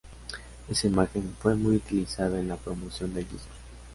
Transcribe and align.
Esa 0.67 0.87
imagen 0.87 1.35
fue 1.41 1.53
muy 1.53 1.75
utilizada 1.75 2.39
en 2.39 2.47
la 2.47 2.55
promoción 2.57 3.13
del 3.13 3.29
disco. 3.29 3.49